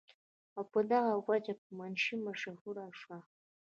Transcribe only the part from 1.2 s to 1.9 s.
وجه پۀ